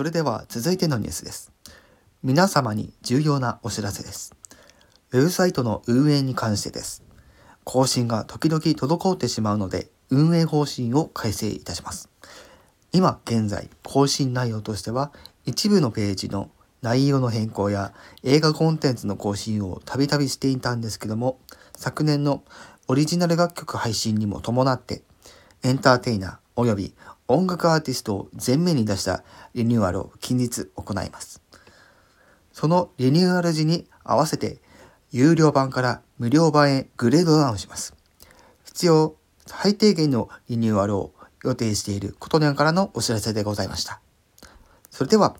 [0.00, 1.52] それでは続いてのニュースです。
[2.22, 4.34] 皆様に重要なお知らせです。
[5.10, 7.04] ウェブサイトの運営に関してです。
[7.64, 12.08] 更新が時々滞ってしまうので、運営方針を改正いたします。
[12.92, 15.12] 今現在、更新内容としては、
[15.44, 17.92] 一部のページの内容の変更や
[18.22, 21.38] 映画コンテンツの更新をたびたびしていたんですけども、
[21.76, 22.42] 昨年の
[22.88, 25.02] オリジナル楽曲配信にも伴って、
[25.62, 26.94] エンターテイナー及び
[27.32, 29.22] 音楽アーティストを前面に出した
[29.54, 31.40] リニューアルを近日行います。
[32.52, 34.58] そのリニューアル時に合わせて、
[35.12, 37.94] 有料版から無料版へグレードダウンします。
[38.64, 39.14] 必要
[39.46, 41.12] 最低限のリニューアルを
[41.44, 44.00] 予定していることにゃんからのお知らせでございました。
[44.90, 45.36] それでは